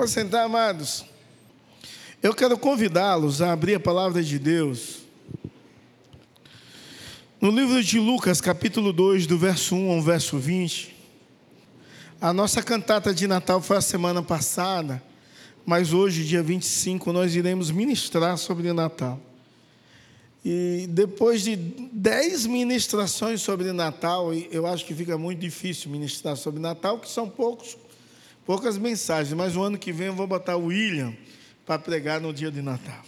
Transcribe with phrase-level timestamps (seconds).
[0.00, 1.04] Pode sentar, amados.
[2.22, 5.00] Eu quero convidá-los a abrir a palavra de Deus.
[7.38, 10.96] No livro de Lucas, capítulo 2, do verso 1 ao verso 20.
[12.18, 15.02] A nossa cantata de Natal foi a semana passada,
[15.66, 19.20] mas hoje, dia 25, nós iremos ministrar sobre Natal.
[20.42, 21.56] E depois de
[21.92, 27.28] dez ministrações sobre Natal, eu acho que fica muito difícil ministrar sobre Natal, que são
[27.28, 27.76] poucos,
[28.44, 31.14] poucas mensagens, mas o ano que vem eu vou botar o William
[31.64, 33.04] para pregar no dia de Natal.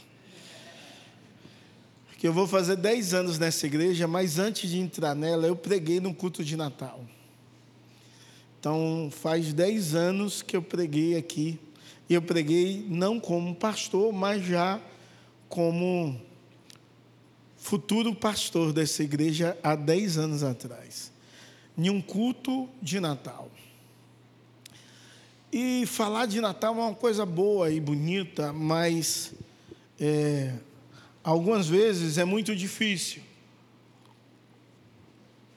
[2.09, 5.99] Porque eu vou fazer dez anos nessa igreja, mas antes de entrar nela, eu preguei
[5.99, 7.05] no culto de Natal.
[8.61, 11.59] Então, faz dez anos que eu preguei aqui.
[12.09, 14.81] E eu preguei não como pastor, mas já
[15.49, 16.21] como
[17.63, 21.13] futuro pastor dessa igreja há 10 anos atrás,
[21.79, 23.51] em um culto de Natal.
[25.53, 29.35] E falar de Natal é uma coisa boa e bonita, mas
[30.01, 30.55] é,
[31.23, 33.21] algumas vezes é muito difícil.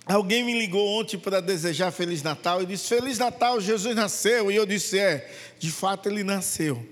[0.06, 4.52] Alguém me ligou ontem para desejar Feliz Natal e disse: Feliz Natal, Jesus nasceu.
[4.52, 6.88] E eu disse: É, de fato ele nasceu.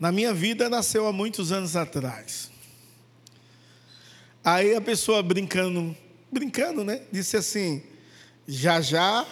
[0.00, 2.50] Na minha vida, nasceu há muitos anos atrás.
[4.42, 5.96] Aí a pessoa brincando,
[6.32, 7.02] brincando, né?
[7.12, 7.82] Disse assim:
[8.48, 9.26] já já,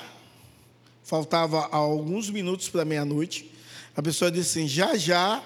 [1.03, 3.51] faltava alguns minutos para meia-noite.
[3.97, 5.43] A pessoa disse assim: já já,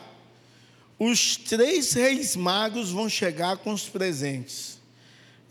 [0.99, 4.79] os três reis magos vão chegar com os presentes.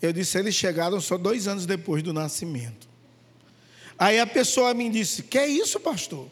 [0.02, 2.88] Eu disse: eles chegaram só dois anos depois do nascimento.
[3.98, 6.30] Aí a pessoa me disse: que é isso, pastor?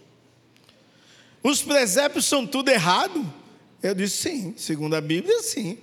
[1.42, 3.34] Os presépios são tudo errado?
[3.82, 5.78] Eu disse: sim, segundo a Bíblia, sim.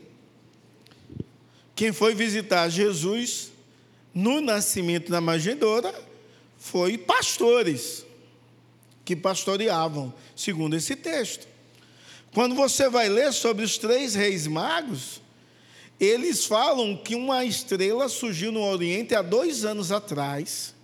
[1.75, 3.51] Quem foi visitar Jesus
[4.15, 6.10] no nascimento da manjedoura
[6.61, 8.05] foi pastores
[9.03, 11.49] que pastoreavam, segundo esse texto.
[12.35, 15.23] Quando você vai ler sobre os três reis magos,
[15.99, 20.75] eles falam que uma estrela surgiu no Oriente há dois anos atrás.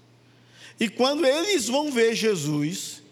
[0.81, 3.03] E quando eles vão ver Jesus,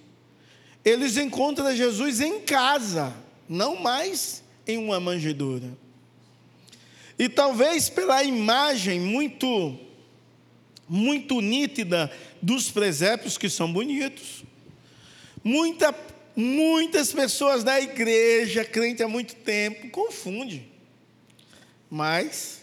[0.82, 3.14] eles encontram Jesus em casa,
[3.46, 5.70] não mais em uma manjedoura.
[7.18, 9.78] E talvez pela imagem muito
[10.88, 12.10] muito nítida
[12.44, 14.44] dos presépios que são bonitos.
[15.42, 15.94] Muita,
[16.36, 20.68] muitas pessoas da igreja, crente há muito tempo, confunde.
[21.90, 22.60] Mas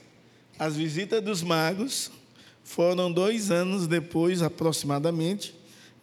[0.59, 2.11] as visitas dos magos
[2.63, 5.55] foram dois anos depois, aproximadamente,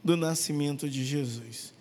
[0.02, 1.72] do nascimento de Jesus.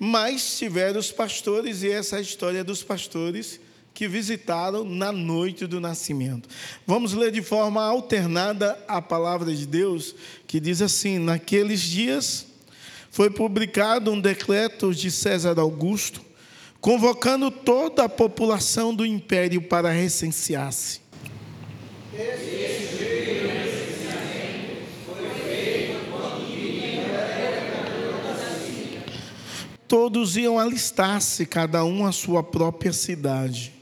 [0.00, 3.60] Mas tiveram os pastores, e essa é a história dos pastores
[3.94, 6.48] que visitaram na noite do nascimento.
[6.86, 10.14] Vamos ler de forma alternada a palavra de Deus,
[10.46, 12.46] que diz assim: Naqueles dias
[13.10, 16.22] foi publicado um decreto de César Augusto,
[16.80, 21.02] convocando toda a população do império para recensear-se.
[29.86, 33.81] Todos iam alistar-se, cada um à sua própria cidade.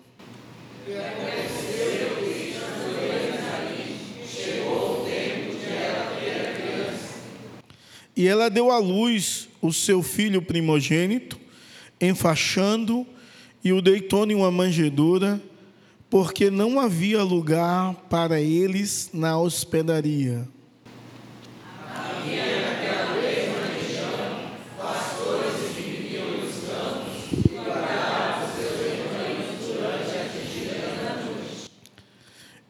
[8.21, 11.39] E ela deu à luz o seu filho primogênito,
[11.99, 13.03] enfaixando
[13.63, 15.41] e o deitou em uma manjedoura,
[16.07, 20.47] porque não havia lugar para eles na hospedaria.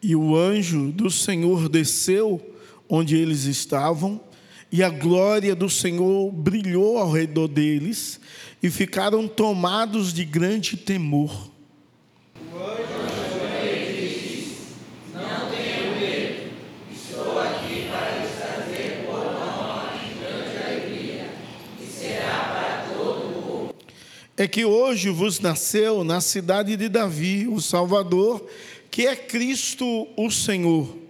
[0.02, 2.42] E o anjo do Senhor desceu
[2.88, 4.31] onde eles estavam,
[4.72, 8.20] e a glória do Senhor brilhou ao redor deles,
[8.64, 11.52] e ficaram tomados de grande temor.
[24.42, 28.44] é que hoje vos nasceu na cidade de Davi o Salvador,
[28.90, 31.01] que é Cristo o Senhor.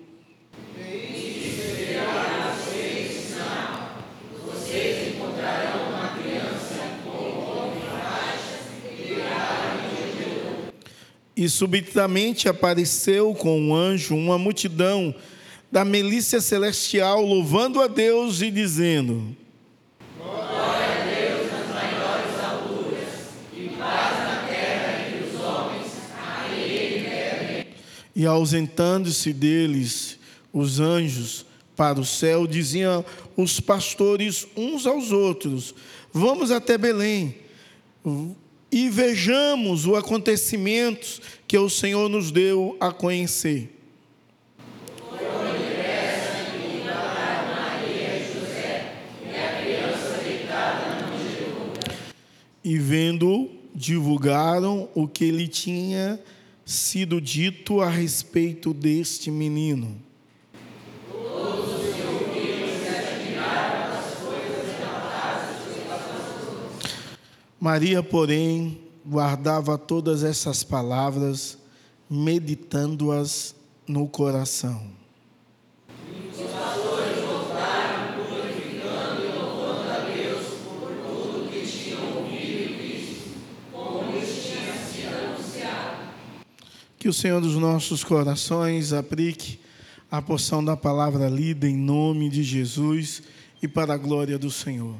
[11.42, 15.16] E subitamente apareceu com um anjo uma multidão
[15.72, 19.36] da milícia celestial, louvando a Deus e dizendo:
[28.16, 30.20] E ausentando-se deles
[30.54, 31.44] os anjos
[31.76, 33.04] para o céu, diziam
[33.36, 35.74] os pastores uns aos outros:
[36.14, 37.36] Vamos até Belém
[38.72, 43.78] e vejamos os acontecimentos que o Senhor nos deu a conhecer.
[52.64, 56.20] E vendo, divulgaram o que lhe tinha
[56.64, 60.11] sido dito a respeito deste menino.
[67.63, 71.60] Maria, porém, guardava todas essas palavras,
[72.10, 73.54] meditando-as
[73.88, 74.81] no coração.
[86.98, 89.60] Que o Senhor dos nossos corações aplique
[90.10, 93.22] a porção da palavra lida em nome de Jesus
[93.62, 94.96] e para a glória do Senhor.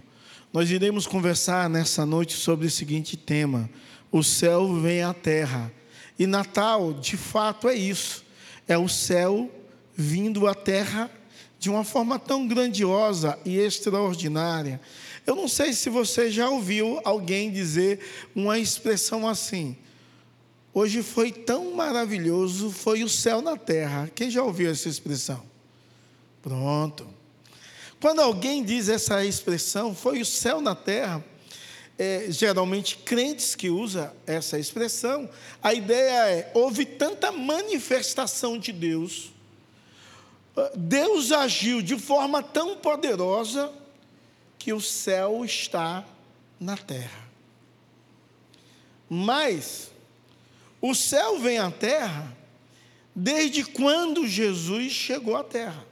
[0.54, 3.70] Nós iremos conversar nessa noite sobre o seguinte tema:
[4.12, 5.72] o céu vem à terra.
[6.20, 8.26] E Natal, de fato, é isso.
[8.68, 9.50] É o céu
[9.96, 11.10] vindo à terra
[11.58, 14.82] de uma forma tão grandiosa e extraordinária.
[15.26, 18.00] Eu não sei se você já ouviu alguém dizer
[18.36, 19.78] uma expressão assim:
[20.74, 24.12] Hoje foi tão maravilhoso, foi o céu na terra.
[24.14, 25.42] Quem já ouviu essa expressão?
[26.42, 27.21] Pronto.
[28.02, 31.24] Quando alguém diz essa expressão, foi o céu na terra,
[32.00, 35.30] é, geralmente crentes que usam essa expressão,
[35.62, 39.32] a ideia é: houve tanta manifestação de Deus,
[40.76, 43.72] Deus agiu de forma tão poderosa,
[44.58, 46.04] que o céu está
[46.60, 47.30] na terra.
[49.08, 49.92] Mas,
[50.82, 52.36] o céu vem à terra
[53.16, 55.91] desde quando Jesus chegou à terra,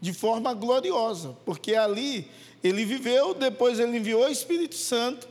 [0.00, 2.30] de forma gloriosa, porque ali
[2.62, 5.28] ele viveu, depois ele enviou o Espírito Santo,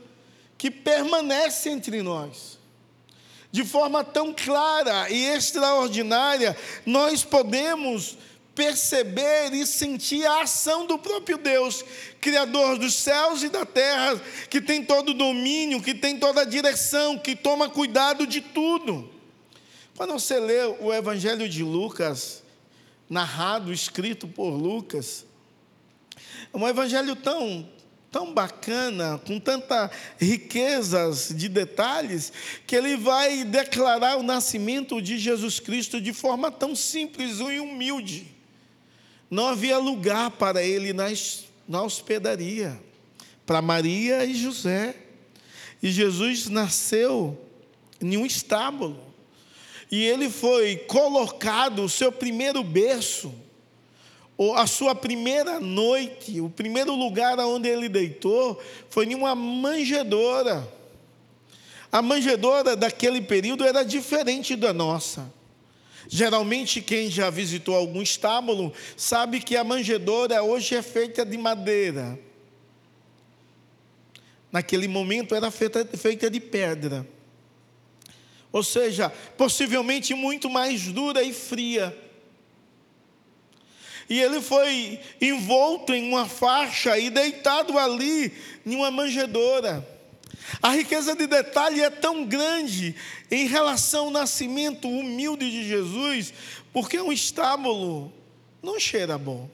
[0.56, 2.58] que permanece entre nós.
[3.50, 8.18] De forma tão clara e extraordinária, nós podemos
[8.54, 11.84] perceber e sentir a ação do próprio Deus,
[12.20, 14.20] Criador dos céus e da terra,
[14.50, 19.08] que tem todo o domínio, que tem toda a direção, que toma cuidado de tudo.
[19.96, 22.42] Quando você lê o Evangelho de Lucas,
[23.08, 25.26] narrado, escrito por Lucas,
[26.52, 27.68] é um evangelho tão,
[28.10, 32.32] tão bacana, com tanta riquezas de detalhes,
[32.66, 38.26] que ele vai declarar o nascimento de Jesus Cristo de forma tão simples e humilde.
[39.30, 41.06] Não havia lugar para ele na,
[41.66, 42.80] na hospedaria,
[43.44, 44.96] para Maria e José.
[45.82, 47.38] E Jesus nasceu
[48.00, 49.07] em um estábulo.
[49.90, 53.34] E ele foi colocado, o seu primeiro berço,
[54.36, 60.68] ou a sua primeira noite, o primeiro lugar onde ele deitou, foi em uma manjedoura.
[61.90, 65.32] A manjedoura daquele período era diferente da nossa.
[66.06, 72.18] Geralmente, quem já visitou algum estábulo sabe que a manjedoura hoje é feita de madeira.
[74.52, 77.06] Naquele momento era feita, feita de pedra.
[78.52, 81.96] Ou seja, possivelmente muito mais dura e fria.
[84.08, 88.32] E ele foi envolto em uma faixa e deitado ali
[88.64, 89.86] em uma manjedoura.
[90.62, 92.94] A riqueza de detalhe é tão grande
[93.30, 96.32] em relação ao nascimento humilde de Jesus,
[96.72, 98.10] porque um estábulo
[98.62, 99.48] não cheira bom.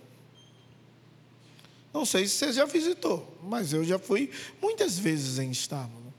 [1.93, 4.31] Não sei se você já visitou, mas eu já fui
[4.63, 6.13] muitas vezes em estábulo.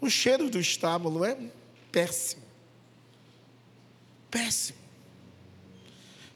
[0.00, 1.36] O cheiro do estábulo é
[1.90, 2.42] péssimo.
[4.30, 4.78] Péssimo.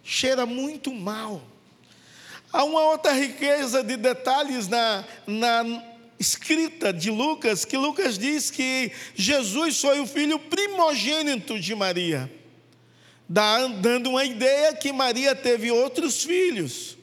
[0.02, 1.42] Cheira muito mal.
[2.52, 5.82] Há uma outra riqueza de detalhes na, na
[6.18, 12.30] escrita de Lucas, que Lucas diz que Jesus foi o filho primogênito de Maria,
[13.28, 16.98] dando uma ideia que Maria teve outros filhos,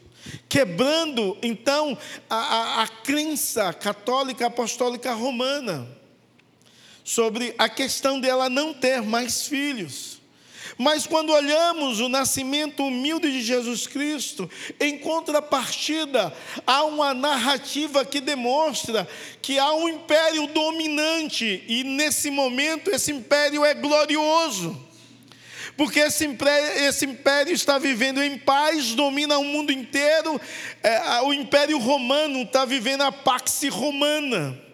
[0.48, 1.98] quebrando então
[2.30, 5.99] a, a, a crença católica apostólica romana
[7.10, 10.22] sobre a questão dela não ter mais filhos.
[10.78, 14.48] Mas quando olhamos o nascimento humilde de Jesus Cristo,
[14.80, 16.32] em contrapartida,
[16.68, 19.10] há uma narrativa que demonstra
[19.42, 24.88] que há um império dominante, e nesse momento esse império é glorioso.
[25.76, 30.40] porque esse império, esse império está vivendo em paz, domina o mundo inteiro.
[30.84, 34.69] É, o Império Romano está vivendo a Pax Romana.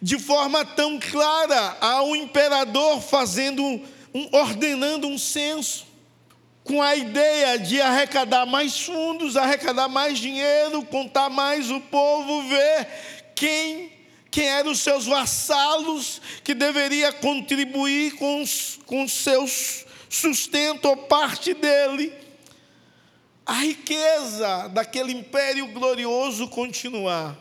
[0.00, 5.86] De forma tão clara, um imperador fazendo, um, ordenando um censo,
[6.62, 12.86] com a ideia de arrecadar mais fundos, arrecadar mais dinheiro, contar mais o povo, ver
[13.34, 13.98] quem
[14.30, 21.54] quem eram os seus vassalos, que deveria contribuir com os, com seus sustento ou parte
[21.54, 22.12] dele.
[23.44, 27.36] A riqueza daquele império glorioso continuar.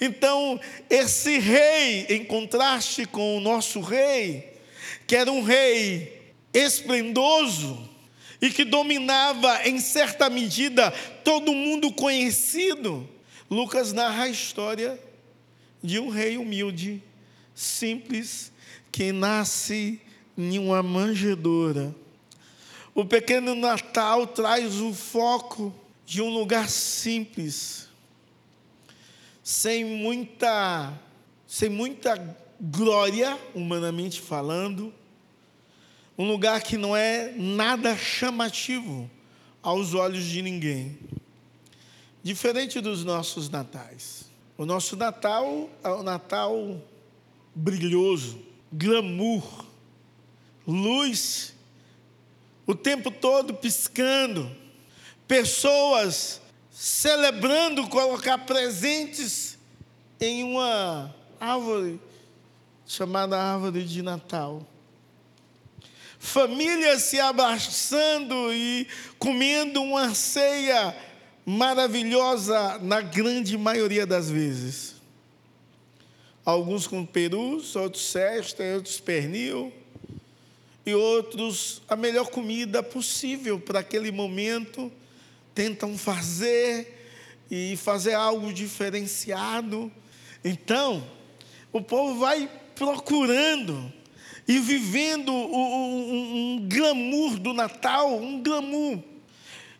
[0.00, 4.56] Então, esse rei, em contraste com o nosso rei,
[5.06, 7.88] que era um rei esplendoso
[8.40, 10.90] e que dominava em certa medida
[11.24, 13.08] todo mundo conhecido,
[13.50, 14.98] Lucas narra a história
[15.82, 17.02] de um rei humilde,
[17.54, 18.52] simples,
[18.92, 20.00] que nasce
[20.36, 21.94] em uma manjedoura.
[22.94, 25.74] O pequeno Natal traz o foco
[26.06, 27.88] de um lugar simples,
[29.42, 30.92] sem muita,
[31.46, 32.16] sem muita
[32.60, 34.92] glória, humanamente falando,
[36.18, 39.10] um lugar que não é nada chamativo
[39.62, 40.98] aos olhos de ninguém.
[42.22, 44.24] Diferente dos nossos natais.
[44.58, 46.78] O nosso Natal é o Natal
[47.54, 48.38] brilhoso,
[48.70, 49.64] glamour,
[50.66, 51.54] luz,
[52.66, 54.54] o tempo todo piscando,
[55.26, 56.42] pessoas
[56.80, 59.58] celebrando colocar presentes
[60.18, 62.00] em uma árvore
[62.86, 64.66] chamada árvore de Natal.
[66.18, 70.96] Famílias se abraçando e comendo uma ceia
[71.44, 74.94] maravilhosa na grande maioria das vezes.
[76.46, 79.70] Alguns com perus, outros cesta, outros pernil,
[80.86, 84.90] e outros a melhor comida possível para aquele momento,
[85.54, 87.00] tentam fazer
[87.50, 89.90] e fazer algo diferenciado.
[90.44, 91.06] Então,
[91.72, 93.92] o povo vai procurando
[94.46, 99.02] e vivendo um, um glamour do Natal, um glamour.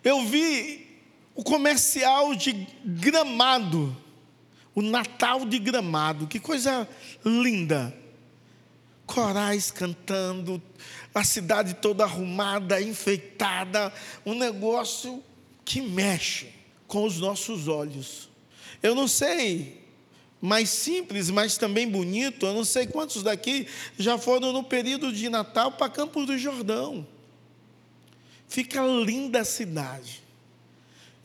[0.03, 0.87] Eu vi
[1.35, 3.97] o comercial de gramado,
[4.75, 6.89] o Natal de gramado, que coisa
[7.25, 7.97] linda.
[9.07, 10.63] Corais cantando,
[11.15, 13.93] a cidade toda arrumada, enfeitada,
[14.25, 15.23] um negócio
[15.71, 16.49] que mexe
[16.89, 18.29] com os nossos olhos.
[18.83, 19.81] Eu não sei,
[20.41, 25.29] mais simples, mas também bonito, eu não sei quantos daqui já foram no período de
[25.29, 27.07] Natal para Campos do Jordão.
[28.49, 30.25] Fica linda a cidade.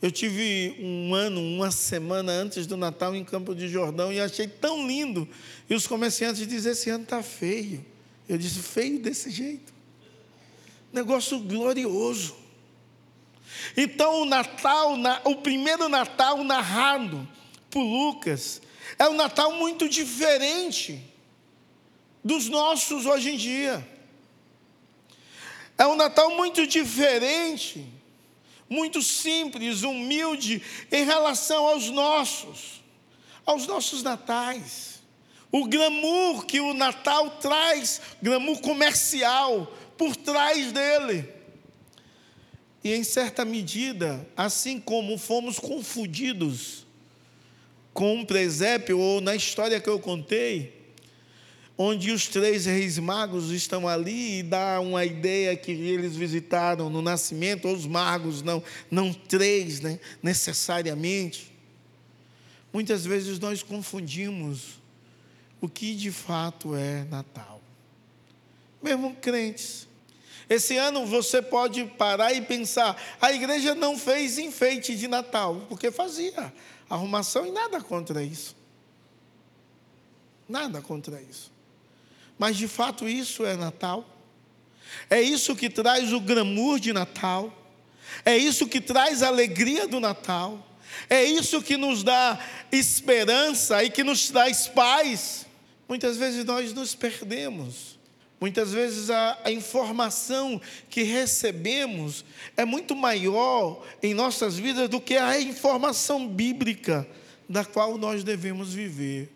[0.00, 4.46] Eu tive um ano, uma semana antes do Natal em Campo de Jordão e achei
[4.46, 5.28] tão lindo.
[5.68, 7.84] E os comerciantes diziam: esse ano está feio.
[8.28, 9.74] Eu disse: feio desse jeito.
[10.92, 12.45] Negócio glorioso.
[13.76, 14.94] Então, o Natal,
[15.24, 17.28] o primeiro Natal narrado
[17.70, 18.60] por Lucas,
[18.98, 21.02] é um Natal muito diferente
[22.24, 23.86] dos nossos hoje em dia.
[25.78, 27.96] É um Natal muito diferente
[28.68, 32.82] muito simples, humilde em relação aos nossos,
[33.44, 34.96] aos nossos natais.
[35.52, 41.32] O glamour que o Natal traz, glamour comercial, por trás dele.
[42.86, 46.86] E em certa medida, assim como fomos confundidos
[47.92, 50.72] com um presépio, ou na história que eu contei,
[51.76, 57.02] onde os três reis magos estão ali e dá uma ideia que eles visitaram no
[57.02, 61.52] nascimento, os magos, não, não três né, necessariamente.
[62.72, 64.80] Muitas vezes nós confundimos
[65.60, 67.60] o que de fato é Natal.
[68.80, 69.85] Mesmo crentes.
[70.48, 75.90] Esse ano você pode parar e pensar: a igreja não fez enfeite de Natal, porque
[75.90, 76.52] fazia
[76.88, 78.54] arrumação e nada contra isso.
[80.48, 81.50] Nada contra isso.
[82.38, 84.06] Mas de fato isso é Natal.
[85.10, 87.52] É isso que traz o glamour de Natal.
[88.24, 90.64] É isso que traz a alegria do Natal.
[91.10, 92.38] É isso que nos dá
[92.70, 95.46] esperança e que nos traz paz.
[95.88, 97.95] Muitas vezes nós nos perdemos.
[98.38, 102.24] Muitas vezes a, a, informação que recebemos
[102.54, 107.08] é muito maior em nossas vidas do que a informação bíblica
[107.48, 109.32] da qual nós devemos viver.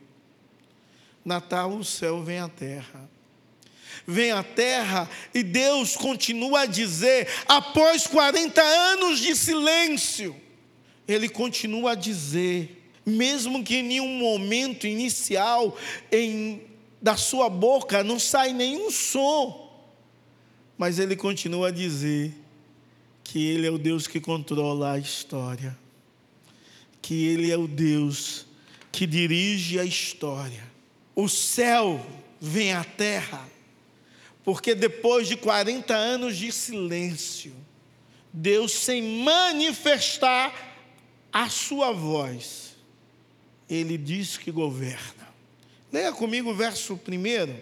[1.25, 3.09] Natal, o céu vem à terra.
[4.07, 10.37] Vem à terra e Deus continua a dizer, após 40 anos de silêncio,
[11.09, 15.77] Ele continua a dizer, mesmo que em nenhum momento inicial
[16.13, 16.63] em,
[17.01, 19.69] da sua boca não sai nenhum som,
[20.77, 22.35] Mas ele continua a dizer
[23.23, 25.79] que ele é o Deus que controla a história,
[27.03, 28.47] que ele é o Deus
[28.91, 30.65] que dirige a história.
[31.15, 32.05] O céu
[32.41, 33.47] vem à terra,
[34.43, 37.55] porque depois de 40 anos de silêncio,
[38.33, 40.53] Deus, sem manifestar
[41.33, 42.77] a sua voz,
[43.69, 45.20] ele diz que governa.
[45.93, 47.55] Leia comigo o verso primeiro,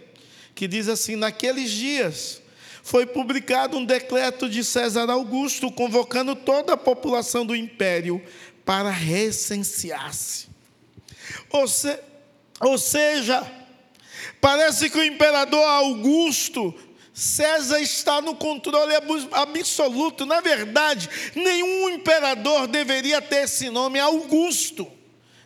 [0.55, 2.43] que diz assim: Naqueles dias
[2.83, 8.23] foi publicado um decreto de César Augusto convocando toda a população do império
[8.65, 10.49] para recensear-se.
[11.51, 11.99] Ou, se,
[12.61, 13.47] ou seja,
[14.41, 16.75] parece que o imperador Augusto
[17.19, 18.95] César está no controle
[19.33, 20.25] absoluto.
[20.25, 24.98] Na verdade, nenhum imperador deveria ter esse nome, Augusto.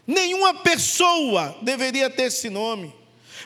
[0.06, 2.92] Nenhuma pessoa deveria ter esse nome,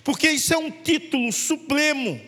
[0.03, 2.21] porque isso é um título supremo,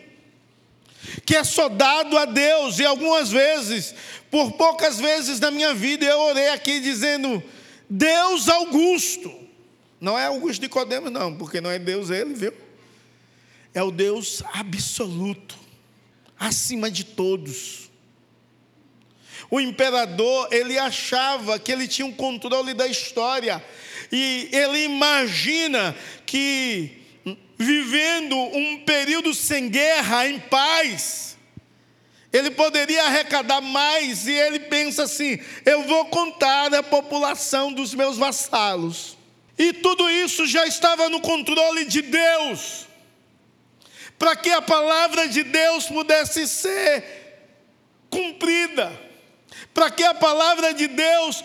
[1.25, 3.95] que é só dado a Deus, e algumas vezes,
[4.29, 7.43] por poucas vezes na minha vida, eu orei aqui dizendo:
[7.89, 9.33] Deus Augusto.
[9.99, 12.53] Não é Augusto de Codemos, não, porque não é Deus ele, viu?
[13.73, 15.57] É o Deus absoluto
[16.39, 17.89] acima de todos.
[19.51, 23.63] O imperador, ele achava que ele tinha um controle da história,
[24.11, 26.91] e ele imagina que
[27.57, 31.37] vivendo um período sem guerra, em paz,
[32.31, 38.17] ele poderia arrecadar mais, e ele pensa assim: eu vou contar a população dos meus
[38.17, 39.17] vassalos.
[39.57, 42.87] E tudo isso já estava no controle de Deus
[44.19, 47.03] para que a palavra de Deus pudesse ser
[48.09, 48.91] cumprida,
[49.73, 51.41] para que a palavra de Deus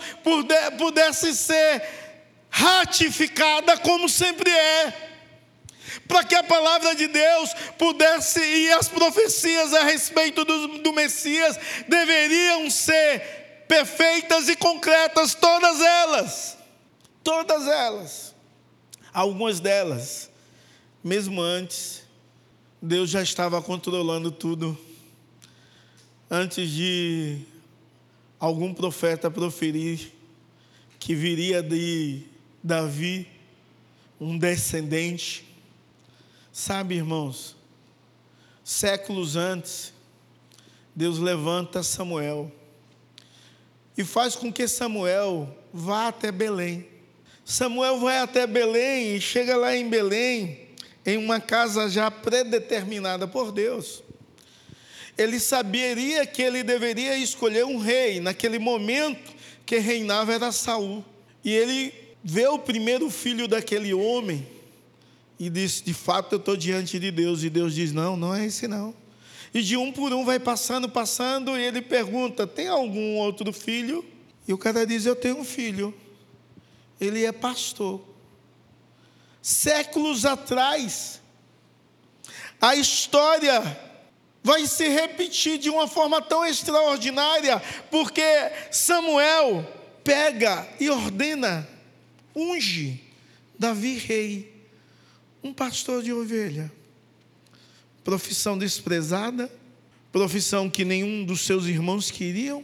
[0.77, 2.04] pudesse ser
[2.57, 5.11] ratificada como sempre é,
[6.07, 11.59] para que a palavra de Deus pudesse, e as profecias a respeito do, do Messias
[11.85, 16.57] deveriam ser perfeitas e concretas, todas elas,
[17.21, 18.33] todas elas,
[19.13, 20.29] algumas delas,
[21.03, 22.03] mesmo antes
[22.81, 24.77] Deus já estava controlando tudo
[26.31, 27.41] antes de
[28.39, 30.13] algum profeta proferir
[30.97, 32.34] que viria de
[32.65, 33.27] Davi
[34.19, 35.45] um descendente.
[36.51, 37.55] Sabe, irmãos,
[38.63, 39.93] séculos antes,
[40.95, 42.51] Deus levanta Samuel
[43.95, 46.87] e faz com que Samuel vá até Belém.
[47.45, 50.69] Samuel vai até Belém e chega lá em Belém
[51.05, 54.01] em uma casa já predeterminada por Deus.
[55.15, 59.35] Ele saberia que ele deveria escolher um rei, naquele momento
[59.67, 61.05] que reinava era Saul.
[61.43, 64.45] E ele vê o primeiro filho daquele homem
[65.39, 67.43] e diz: De fato eu estou diante de Deus.
[67.43, 68.93] E Deus diz: Não, não é esse não.
[69.53, 74.03] E de um por um vai passando, passando, e ele pergunta: Tem algum outro filho?
[74.47, 75.93] E o cara diz: Eu tenho um filho.
[76.99, 78.01] Ele é pastor
[79.45, 81.21] séculos atrás.
[82.59, 83.79] A história
[84.41, 87.61] vai se repetir de uma forma tão extraordinária,
[87.91, 88.23] porque
[88.71, 89.63] Samuel
[90.03, 91.67] pega e ordena,
[92.35, 93.01] unge
[93.57, 94.53] Davi rei,
[95.43, 96.71] um pastor de ovelha.
[98.03, 99.49] Profissão desprezada,
[100.11, 102.63] profissão que nenhum dos seus irmãos queriam,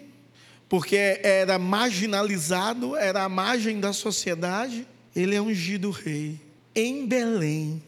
[0.68, 4.86] porque era marginalizado, era a margem da sociedade.
[5.16, 6.40] Ele é ungido rei
[6.76, 7.82] em Belém,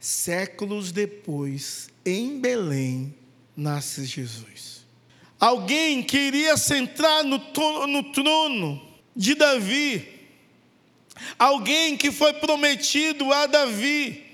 [0.00, 3.14] séculos depois, em Belém,
[3.56, 4.84] nasce Jesus.
[5.38, 8.82] Alguém que iria sentar no trono, no trono
[9.14, 10.13] de Davi,
[11.38, 14.24] alguém que foi prometido a Davi,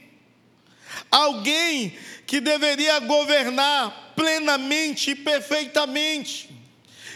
[1.10, 6.59] alguém que deveria governar plenamente e perfeitamente.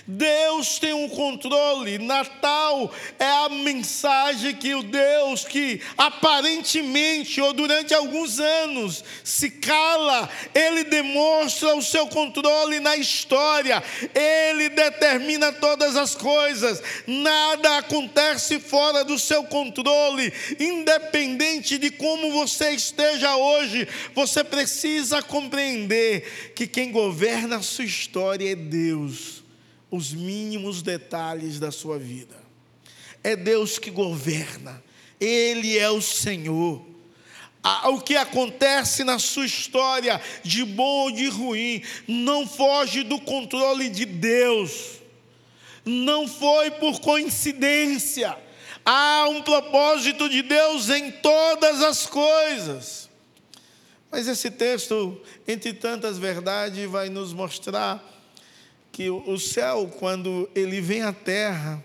[0.06, 1.98] Deus tem um controle.
[1.98, 10.28] Natal é a mensagem que o Deus que aparentemente ou durante alguns anos se cala,
[10.54, 13.82] ele demonstra o seu controle na história.
[14.14, 16.82] Ele determina todas as coisas.
[17.06, 23.88] Nada acontece fora do seu controle, independente de como você esteja hoje.
[24.14, 29.43] Você precisa compreender que quem governa a sua história é Deus
[29.94, 32.34] os mínimos detalhes da sua vida.
[33.22, 34.82] É Deus que governa,
[35.20, 36.84] Ele é o Senhor.
[37.84, 43.88] O que acontece na sua história, de bom ou de ruim, não foge do controle
[43.88, 45.00] de Deus,
[45.84, 48.36] não foi por coincidência,
[48.84, 53.08] há um propósito de Deus em todas as coisas.
[54.10, 58.13] Mas esse texto, entre tantas verdades, vai nos mostrar
[58.94, 61.82] que o céu, quando ele vem à terra,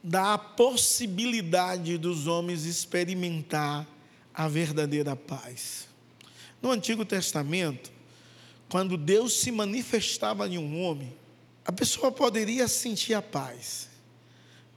[0.00, 3.84] dá a possibilidade dos homens experimentar
[4.32, 5.88] a verdadeira paz.
[6.62, 7.90] No Antigo Testamento,
[8.68, 11.12] quando Deus se manifestava em um homem,
[11.64, 13.88] a pessoa poderia sentir a paz,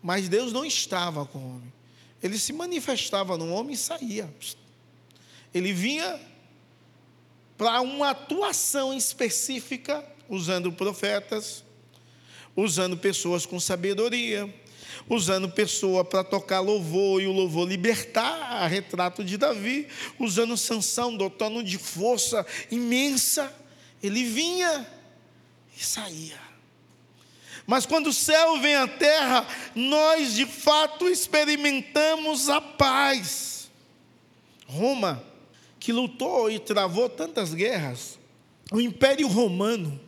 [0.02, 1.74] mas Deus não estava com o homem.
[2.24, 4.34] Ele se manifestava no homem e saía.
[5.54, 6.20] Ele vinha
[7.56, 11.64] para uma atuação específica, usando profetas,
[12.56, 14.54] usando pessoas com sabedoria,
[15.10, 19.88] usando pessoa para tocar louvor e o louvor libertar, retrato de Davi,
[20.20, 23.54] usando Sansão, dotando de força imensa.
[24.02, 24.88] Ele vinha
[25.78, 26.40] e saía.
[27.68, 33.72] Mas quando o céu vem à terra, nós de fato experimentamos a paz.
[34.68, 35.24] Roma,
[35.80, 38.20] que lutou e travou tantas guerras,
[38.72, 40.00] o Império Romano,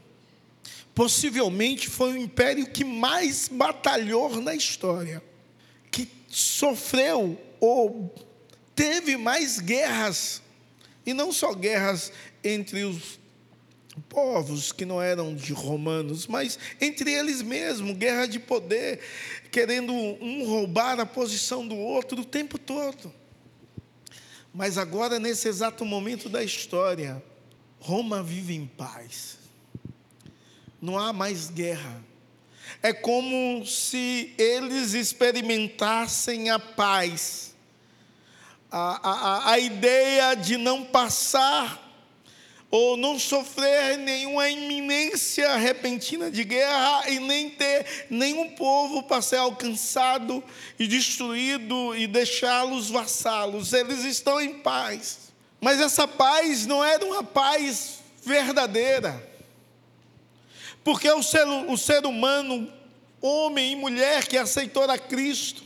[0.98, 5.22] possivelmente foi o império que mais batalhou na história,
[5.92, 8.16] que sofreu ou
[8.74, 10.42] teve mais guerras,
[11.06, 12.12] e não só guerras
[12.44, 13.20] entre os
[14.10, 19.00] povos que não eram de romanos, mas entre eles mesmos, guerra de poder,
[19.52, 23.14] querendo um roubar a posição do outro o tempo todo.
[24.52, 27.24] Mas agora, nesse exato momento da história,
[27.80, 29.38] Roma vive em paz
[30.82, 32.04] não há mais guerra.
[32.82, 37.56] É como se eles experimentassem a paz,
[38.72, 41.88] a, a, a ideia de não passar
[42.70, 49.38] ou não sofrer nenhuma iminência repentina de guerra e nem ter nenhum povo para ser
[49.38, 50.44] alcançado
[50.78, 53.72] e destruído e deixá-los vassalos.
[53.72, 55.28] Eles estão em paz.
[55.62, 59.37] Mas essa paz não era uma paz verdadeira.
[60.88, 62.72] Porque o ser, o ser humano,
[63.20, 65.62] homem e mulher que aceitou a Cristo,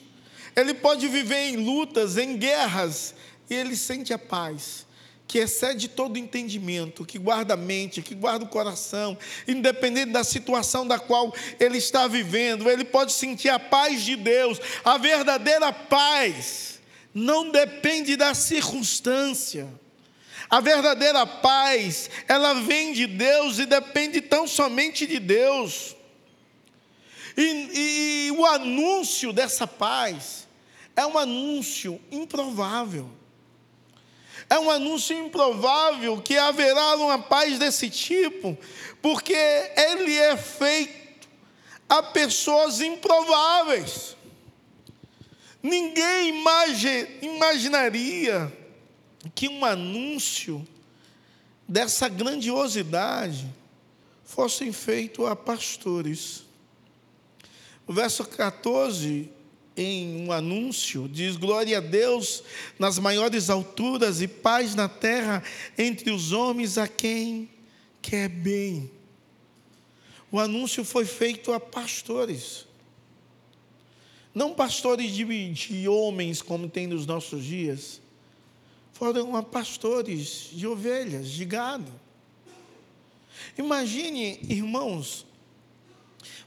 [0.55, 3.13] ele pode viver em lutas, em guerras,
[3.47, 4.83] e ele sente a paz,
[5.27, 9.15] que excede todo entendimento, que guarda a mente, que guarda o coração,
[9.47, 14.59] independente da situação da qual ele está vivendo, ele pode sentir a paz de Deus,
[14.83, 16.79] a verdadeira paz,
[17.13, 19.69] não depende da circunstância.
[20.51, 25.95] A verdadeira paz, ela vem de Deus e depende tão somente de Deus.
[27.37, 30.45] E, e o anúncio dessa paz
[30.93, 33.09] é um anúncio improvável.
[34.49, 38.57] É um anúncio improvável que haverá uma paz desse tipo,
[39.01, 41.29] porque ele é feito
[41.87, 44.17] a pessoas improváveis.
[45.63, 48.60] Ninguém imagi, imaginaria
[49.29, 50.65] que um anúncio
[51.67, 53.47] dessa grandiosidade
[54.23, 56.43] fosse feito a pastores.
[57.85, 59.29] O verso 14,
[59.75, 62.43] em um anúncio, diz: Glória a Deus
[62.79, 65.43] nas maiores alturas e paz na terra
[65.77, 67.49] entre os homens a quem
[68.01, 68.89] quer bem.
[70.31, 72.65] O anúncio foi feito a pastores.
[74.33, 78.00] Não pastores de, de homens, como tem nos nossos dias,
[79.01, 81.91] foram pastores de ovelhas, de gado.
[83.57, 85.25] Imagine, irmãos,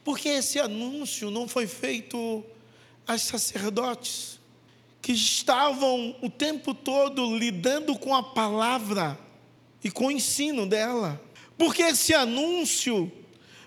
[0.04, 2.44] porque esse anúncio não foi feito
[3.08, 4.38] a sacerdotes
[5.02, 9.18] que estavam o tempo todo lidando com a palavra
[9.82, 11.20] e com o ensino dela.
[11.58, 13.10] Porque esse anúncio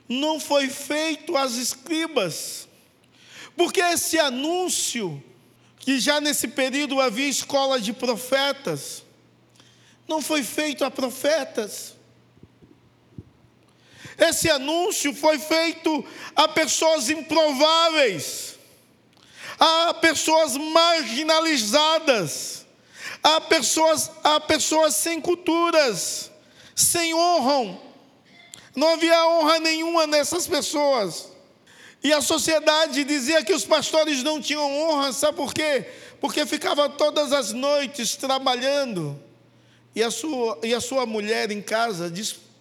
[0.07, 2.69] não foi feito às escribas.
[3.53, 5.21] Porque esse anúncio
[5.87, 9.05] que já nesse período havia escola de profetas,
[10.05, 11.93] não foi feito a profetas.
[14.17, 18.55] Esse anúncio foi feito a pessoas improváveis,
[19.57, 22.65] a pessoas marginalizadas,
[23.23, 26.29] a pessoas, a pessoas sem culturas,
[26.75, 27.79] sem honra.
[28.75, 31.36] Não havia honra nenhuma nessas pessoas.
[32.07, 35.85] E a sociedade dizia que os pastores não tinham honra, sabe por quê?
[36.21, 39.19] Porque ficava todas as noites trabalhando
[39.93, 42.09] e a sua, e a sua mulher em casa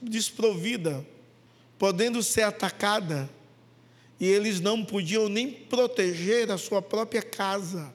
[0.02, 1.06] desprovida,
[1.78, 3.30] podendo ser atacada,
[4.18, 7.94] e eles não podiam nem proteger a sua própria casa.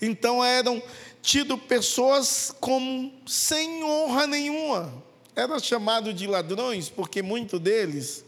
[0.00, 0.80] Então eram
[1.20, 4.94] tido pessoas como sem honra nenhuma.
[5.34, 8.23] Era chamado de ladrões, porque muitos deles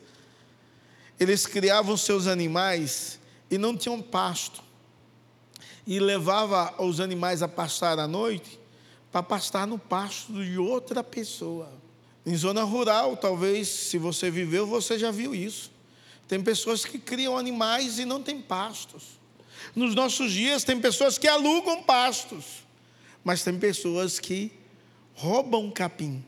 [1.18, 3.18] eles criavam seus animais
[3.50, 4.62] e não tinham pasto.
[5.86, 8.58] E levava os animais a pastar à noite
[9.10, 11.72] para pastar no pasto de outra pessoa.
[12.24, 15.70] Em zona rural, talvez, se você viveu, você já viu isso.
[16.26, 19.04] Tem pessoas que criam animais e não tem pastos.
[19.74, 22.64] Nos nossos dias, tem pessoas que alugam pastos,
[23.22, 24.52] mas tem pessoas que
[25.14, 26.24] roubam capim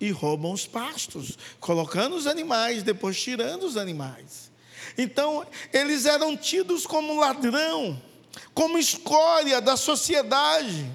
[0.00, 4.50] e roubam os pastos, colocando os animais, depois tirando os animais.
[4.98, 8.00] Então, eles eram tidos como ladrão,
[8.52, 10.90] como escória da sociedade,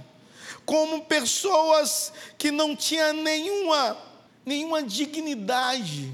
[0.66, 3.98] como pessoas que não tinham nenhuma,
[4.46, 6.14] nenhuma dignidade.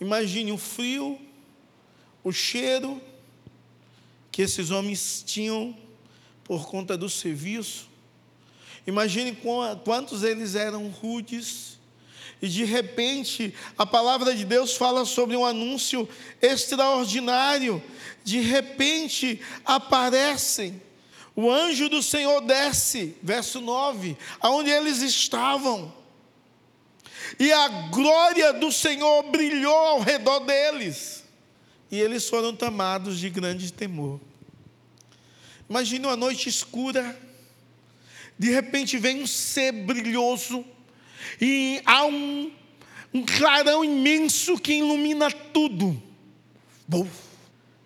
[0.00, 1.20] Imagine o frio,
[2.22, 3.00] o cheiro
[4.30, 5.76] que esses homens tinham
[6.42, 7.91] por conta do serviço.
[8.86, 9.36] Imagine
[9.84, 11.78] quantos eles eram rudes.
[12.40, 16.08] E de repente, a palavra de Deus fala sobre um anúncio
[16.40, 17.82] extraordinário.
[18.24, 20.82] De repente, aparecem.
[21.36, 25.94] O anjo do Senhor desce, verso 9, aonde eles estavam.
[27.38, 31.22] E a glória do Senhor brilhou ao redor deles.
[31.90, 34.20] E eles foram tomados de grande temor.
[35.70, 37.16] Imagine uma noite escura
[38.42, 40.64] de repente vem um ser brilhoso
[41.40, 42.50] e há um,
[43.14, 46.02] um clarão imenso que ilumina tudo.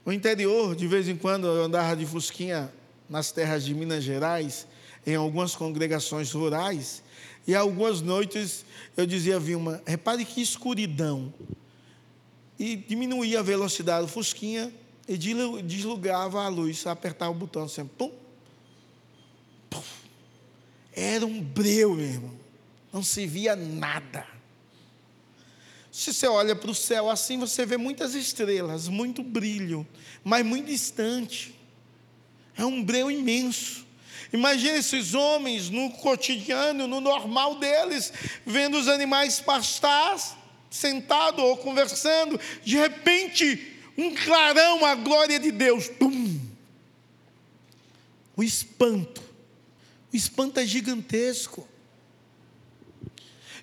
[0.03, 2.73] No interior, de vez em quando, eu andava de fusquinha
[3.07, 4.67] nas terras de Minas Gerais,
[5.07, 7.03] em algumas congregações rurais,
[7.47, 8.65] e algumas noites
[8.97, 11.35] eu dizia a Vilma, repare que escuridão.
[12.59, 14.73] E diminuía a velocidade do fusquinha
[15.07, 18.26] e desligava a luz, apertava o botão assim, pum, pum.
[20.97, 22.35] Era um breu, meu irmão.
[22.91, 24.27] Não se via nada.
[25.93, 29.87] Se você olha para o céu assim, você vê muitas estrelas, muito brilho,
[30.25, 31.55] mas muito distante.
[32.57, 33.87] É um breu imenso.
[34.33, 38.13] Imagine esses homens no cotidiano, no normal deles,
[38.47, 40.17] vendo os animais pastar,
[40.71, 42.41] sentado ou conversando.
[42.65, 45.89] De repente, um clarão, a glória de Deus.
[45.89, 46.41] Pum!
[48.37, 49.26] O espanto
[50.57, 51.67] é gigantesco.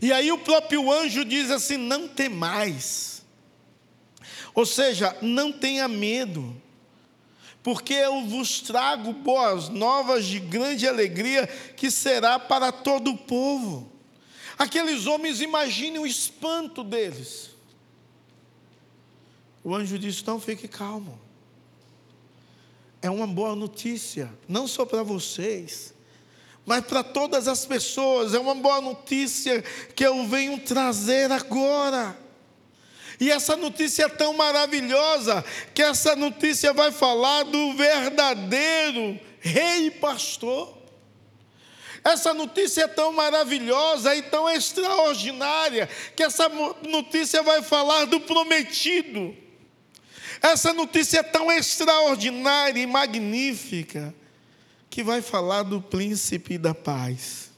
[0.01, 3.23] E aí o próprio anjo diz assim: não temais.
[4.53, 6.61] Ou seja, não tenha medo,
[7.63, 13.91] porque eu vos trago boas novas de grande alegria, que será para todo o povo.
[14.57, 17.51] Aqueles homens, imaginem o espanto deles.
[19.63, 21.19] O anjo disse: não fique calmo.
[23.01, 25.92] É uma boa notícia, não só para vocês,
[26.65, 29.62] mas para todas as pessoas é uma boa notícia
[29.95, 32.17] que eu venho trazer agora.
[33.19, 40.78] E essa notícia é tão maravilhosa que essa notícia vai falar do verdadeiro rei pastor.
[42.04, 49.36] Essa notícia é tão maravilhosa e tão extraordinária que essa notícia vai falar do prometido.
[50.41, 54.13] Essa notícia é tão extraordinária e magnífica
[54.93, 57.49] que vai falar do príncipe da paz.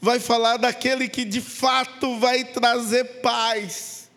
[0.00, 4.10] Vai falar daquele que de fato vai trazer paz.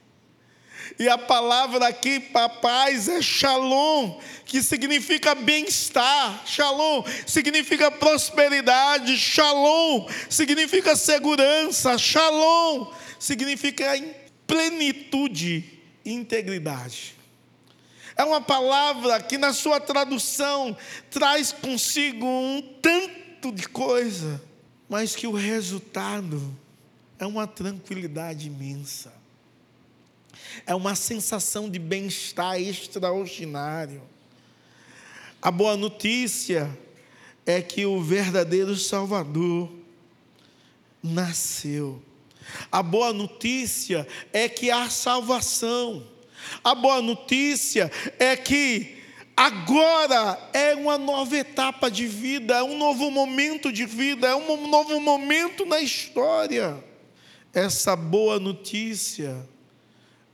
[0.98, 6.42] E a palavra aqui para paz é shalom, que significa bem-estar.
[6.48, 9.16] Shalom significa prosperidade.
[9.16, 11.96] Shalom significa segurança.
[11.96, 13.86] Shalom significa
[14.48, 17.13] plenitude e integridade.
[18.16, 20.76] É uma palavra que, na sua tradução,
[21.10, 24.42] traz consigo um tanto de coisa,
[24.88, 26.56] mas que o resultado
[27.18, 29.14] é uma tranquilidade imensa.
[30.66, 34.02] É uma sensação de bem-estar extraordinário.
[35.42, 36.70] A boa notícia
[37.46, 39.72] é que o verdadeiro Salvador
[41.02, 42.02] nasceu.
[42.72, 46.08] A boa notícia é que há salvação.
[46.64, 48.98] A boa notícia é que
[49.36, 54.68] agora é uma nova etapa de vida, é um novo momento de vida, é um
[54.68, 56.84] novo momento na história.
[57.54, 59.48] Essa boa notícia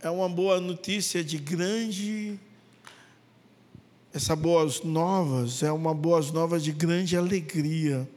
[0.01, 2.39] é uma boa notícia de grande.
[4.13, 8.09] Essa boas novas é uma boas novas de grande alegria.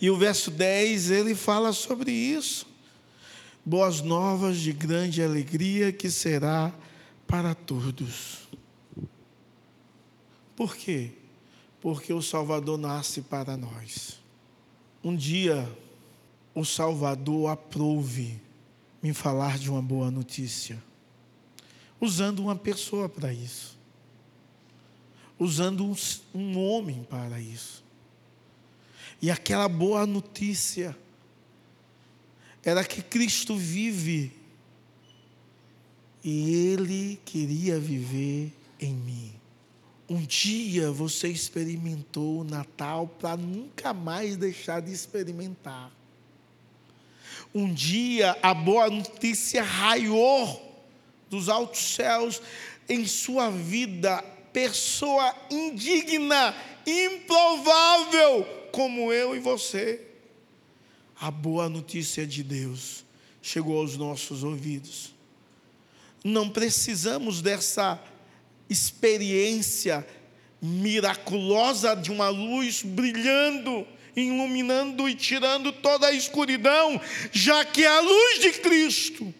[0.00, 2.75] E o verso 10 ele fala sobre isso
[3.66, 6.72] boas novas de grande alegria que será
[7.26, 8.48] para todos.
[10.54, 11.10] Por quê?
[11.80, 14.20] Porque o Salvador nasce para nós.
[15.02, 15.68] Um dia,
[16.54, 18.40] o Salvador aprove
[19.02, 20.80] me falar de uma boa notícia,
[22.00, 23.76] usando uma pessoa para isso,
[25.40, 25.94] usando um,
[26.32, 27.84] um homem para isso.
[29.20, 30.96] E aquela boa notícia
[32.66, 34.32] era que Cristo vive
[36.24, 39.32] e Ele queria viver em mim.
[40.08, 45.92] Um dia você experimentou o Natal para nunca mais deixar de experimentar.
[47.54, 50.84] Um dia a boa notícia raiou
[51.30, 52.42] dos altos céus
[52.88, 54.20] em sua vida,
[54.52, 56.52] pessoa indigna,
[56.84, 60.15] improvável como eu e você.
[61.18, 63.04] A boa notícia de Deus
[63.40, 65.14] chegou aos nossos ouvidos.
[66.22, 68.02] Não precisamos dessa
[68.68, 70.06] experiência
[70.60, 77.00] miraculosa de uma luz brilhando, iluminando e tirando toda a escuridão,
[77.32, 79.32] já que a luz de Cristo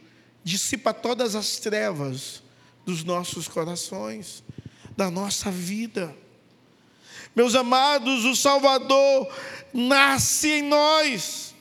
[0.45, 2.43] dissipa todas as trevas
[2.87, 4.45] dos nossos corações,
[4.97, 6.17] da nossa vida.
[7.35, 9.29] Meus amados, o Salvador
[9.75, 11.56] nasce em nós.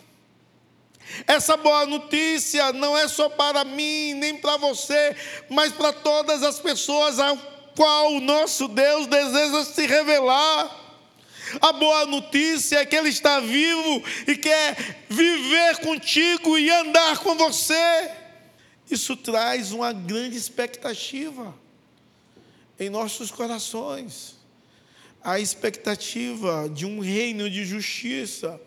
[1.27, 5.15] Essa boa notícia não é só para mim, nem para você,
[5.49, 7.37] mas para todas as pessoas ao
[7.75, 10.83] qual o nosso Deus deseja se revelar.
[11.61, 17.35] A boa notícia é que Ele está vivo e quer viver contigo e andar com
[17.35, 18.11] você.
[18.89, 21.53] Isso traz uma grande expectativa
[22.79, 24.35] em nossos corações.
[25.23, 28.59] A expectativa de um reino de justiça,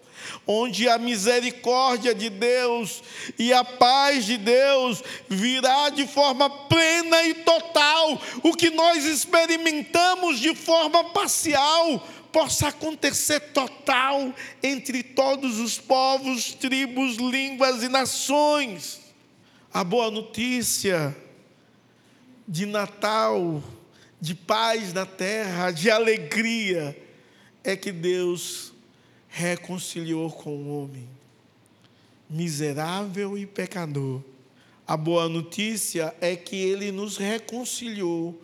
[0.46, 3.02] onde a misericórdia de Deus
[3.38, 8.20] e a paz de Deus virá de forma plena e total.
[8.42, 17.16] O que nós experimentamos de forma parcial possa acontecer total entre todos os povos, tribos,
[17.16, 19.00] línguas e nações.
[19.72, 21.16] A boa notícia
[22.46, 23.62] de Natal,
[24.20, 26.96] de paz na terra, de alegria,
[27.62, 28.67] é que Deus
[29.28, 31.08] reconciliou com o homem,
[32.28, 34.22] miserável e pecador.
[34.86, 38.40] A boa notícia é que ele nos reconciliou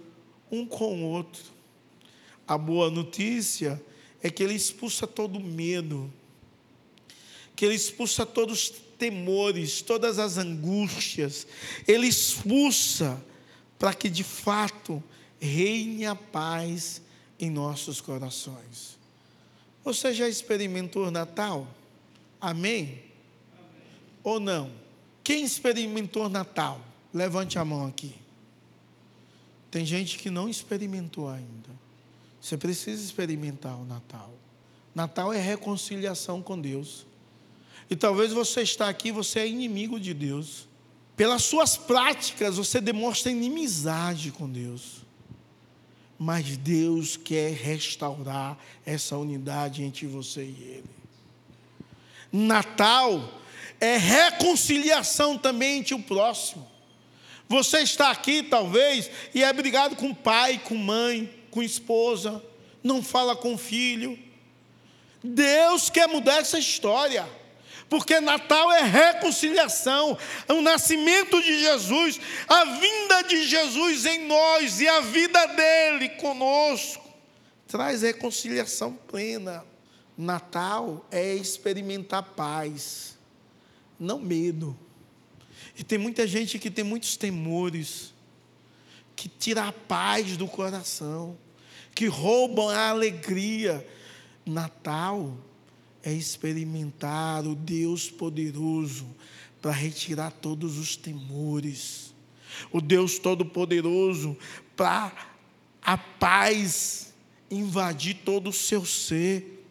[0.50, 1.42] um com o outro.
[2.46, 3.82] A boa notícia
[4.22, 6.12] é que ele expulsa todo medo,
[7.56, 11.46] que ele expulsa todos os temores, todas as angústias,
[11.86, 13.22] ele expulsa
[13.78, 15.02] para que de fato
[15.40, 17.02] reine a paz
[17.38, 18.93] em nossos corações.
[19.84, 21.68] Você já experimentou Natal?
[22.40, 22.82] Amém?
[22.82, 23.02] Amém?
[24.22, 24.70] Ou não?
[25.22, 26.80] Quem experimentou Natal?
[27.12, 28.14] Levante a mão aqui.
[29.70, 31.68] Tem gente que não experimentou ainda.
[32.40, 34.32] Você precisa experimentar o Natal.
[34.94, 37.06] Natal é reconciliação com Deus.
[37.90, 40.66] E talvez você está aqui, você é inimigo de Deus.
[41.16, 45.04] Pelas suas práticas, você demonstra inimizade com Deus
[46.18, 50.84] mas Deus quer restaurar essa unidade entre você e Ele.
[52.32, 53.40] Natal
[53.80, 56.66] é reconciliação também entre o próximo.
[57.48, 62.42] Você está aqui, talvez, e é brigado com pai, com mãe, com esposa,
[62.82, 64.18] não fala com filho.
[65.22, 67.26] Deus quer mudar essa história
[67.88, 70.18] porque Natal é reconciliação,
[70.48, 77.04] o nascimento de Jesus, a vinda de Jesus em nós e a vida dele conosco
[77.66, 79.64] traz reconciliação plena.
[80.16, 83.18] Natal é experimentar paz,
[83.98, 84.78] não medo.
[85.76, 88.14] E tem muita gente que tem muitos temores,
[89.16, 91.36] que tira a paz do coração,
[91.94, 93.84] que roubam a alegria.
[94.46, 95.36] Natal
[96.04, 99.06] é experimentar o Deus poderoso
[99.62, 102.14] para retirar todos os temores.
[102.70, 104.36] O Deus todo-poderoso
[104.76, 105.12] para
[105.82, 107.14] a paz
[107.50, 109.64] invadir todo o seu ser.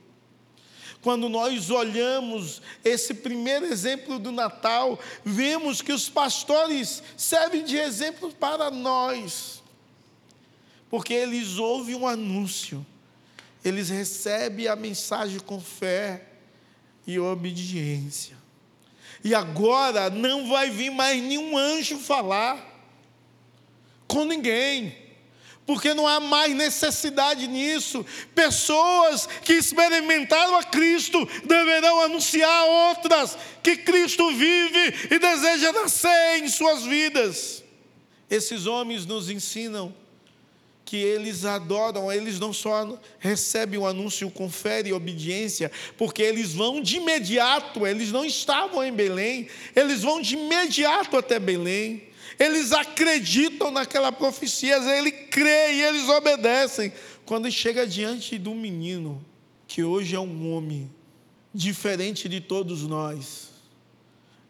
[1.04, 8.34] Quando nós olhamos esse primeiro exemplo do Natal, vemos que os pastores servem de exemplo
[8.34, 9.62] para nós,
[10.90, 12.84] porque eles ouvem um anúncio
[13.64, 16.26] eles recebem a mensagem com fé
[17.06, 18.38] e obediência.
[19.24, 22.72] E agora não vai vir mais nenhum anjo falar
[24.08, 24.96] com ninguém,
[25.66, 28.06] porque não há mais necessidade nisso.
[28.36, 36.44] Pessoas que experimentaram a Cristo deverão anunciar a outras que Cristo vive e deseja nascer
[36.44, 37.64] em suas vidas.
[38.30, 39.96] Esses homens nos ensinam
[40.86, 46.54] que eles adoram, eles não só recebem o anúncio com fé e obediência, porque eles
[46.54, 52.04] vão de imediato, eles não estavam em Belém, eles vão de imediato até Belém,
[52.40, 56.92] eles acreditam naquela profecia, ele crê e eles obedecem.
[57.26, 59.24] Quando chega diante do menino,
[59.68, 60.92] que hoje é um homem,
[61.54, 63.50] diferente de todos nós.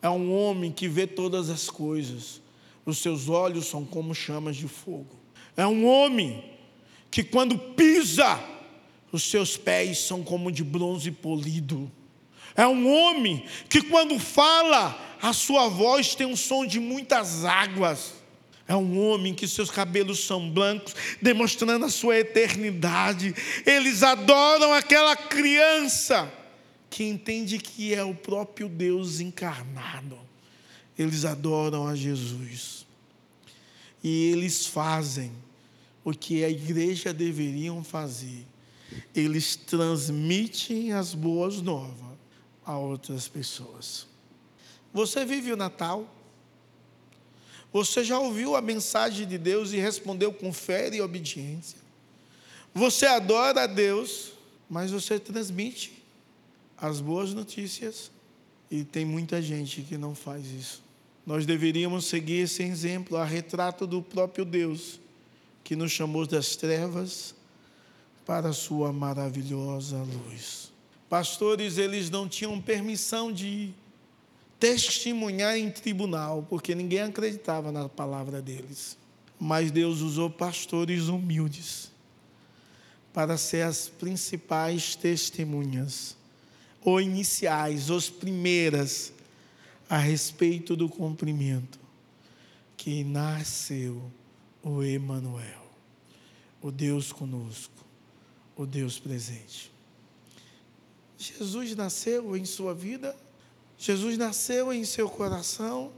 [0.01, 2.41] É um homem que vê todas as coisas.
[2.86, 5.22] Os seus olhos são como chamas de fogo.
[5.56, 6.43] É um homem
[7.12, 8.39] que, quando pisa,
[9.12, 11.91] os seus pés são como de bronze polido.
[12.56, 18.14] É um homem que, quando fala, a sua voz tem um som de muitas águas.
[18.68, 23.36] É um homem que seus cabelos são brancos, demonstrando a sua eternidade.
[23.66, 26.32] Eles adoram aquela criança
[26.89, 30.18] que entende que é o próprio Deus encarnado.
[30.97, 32.86] Eles adoram a Jesus.
[34.04, 35.32] E eles fazem
[36.04, 38.45] o que a igreja deveriam fazer.
[39.16, 42.18] Eles transmitem as boas novas
[42.66, 44.08] a outras pessoas.
[44.93, 46.08] Você vive o Natal?
[47.72, 51.80] Você já ouviu a mensagem de Deus e respondeu com fé e obediência?
[52.74, 54.34] Você adora a Deus,
[54.70, 56.04] mas você transmite
[56.78, 58.12] as boas notícias
[58.70, 60.82] e tem muita gente que não faz isso.
[61.26, 64.99] Nós deveríamos seguir esse exemplo, a retrato do próprio Deus,
[65.63, 67.34] que nos chamou das trevas
[68.26, 70.71] para a sua maravilhosa luz.
[71.09, 73.74] Pastores, eles não tinham permissão de
[74.59, 78.97] testemunhar em tribunal, porque ninguém acreditava na palavra deles.
[79.39, 81.91] Mas Deus usou pastores humildes
[83.13, 86.17] para ser as principais testemunhas,
[86.82, 89.13] ou iniciais, os primeiras,
[89.94, 91.80] a respeito do cumprimento
[92.78, 94.12] que nasceu
[94.64, 95.64] o Emanuel,
[96.62, 97.86] o Deus conosco,
[98.56, 99.72] o Deus presente.
[101.18, 103.16] Jesus nasceu em sua vida
[103.78, 105.91] Jesus nasceu em seu coração,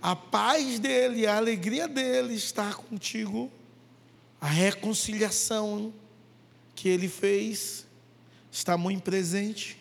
[0.00, 3.50] a paz dele, a alegria dele está contigo,
[4.40, 5.92] a reconciliação
[6.76, 7.86] que ele fez
[8.52, 9.76] está muito presente.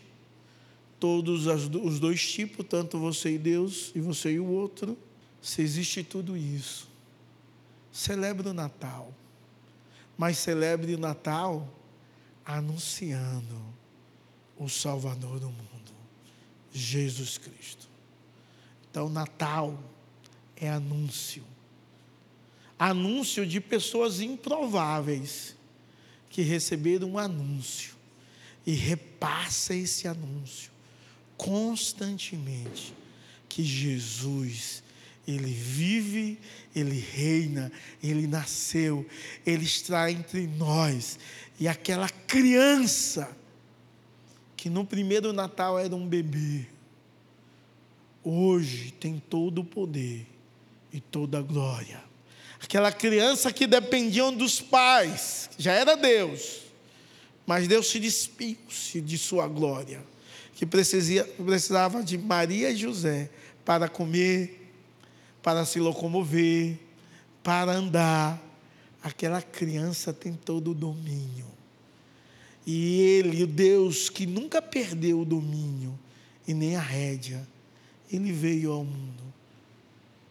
[1.03, 4.97] Todos os dois tipos, tanto você e Deus, e você e o outro,
[5.41, 6.87] se existe tudo isso.
[7.91, 9.13] Celebre o Natal,
[10.17, 11.67] mas celebre o Natal
[12.45, 13.61] anunciando
[14.57, 15.91] o Salvador do mundo.
[16.71, 17.89] Jesus Cristo.
[18.89, 19.77] Então, Natal
[20.55, 21.43] é anúncio.
[22.79, 25.53] Anúncio de pessoas improváveis
[26.29, 27.93] que receberam um anúncio
[28.65, 30.71] e repassa esse anúncio
[31.43, 32.93] constantemente
[33.49, 34.81] que Jesus
[35.27, 36.37] ele vive,
[36.75, 37.71] ele reina,
[38.01, 39.05] ele nasceu,
[39.45, 41.17] ele está entre nós.
[41.59, 43.35] E aquela criança
[44.57, 46.65] que no primeiro Natal era um bebê,
[48.23, 50.25] hoje tem todo o poder
[50.91, 52.03] e toda a glória.
[52.61, 56.61] Aquela criança que dependia dos pais, já era Deus,
[57.45, 60.12] mas Deus se despiu-se de sua glória,
[60.55, 63.29] que precisava de Maria e José
[63.65, 64.71] para comer,
[65.41, 66.77] para se locomover,
[67.41, 68.41] para andar.
[69.01, 71.45] Aquela criança tem todo o domínio.
[72.65, 75.99] E ele, o Deus que nunca perdeu o domínio
[76.47, 77.45] e nem a rédea,
[78.11, 79.23] ele veio ao mundo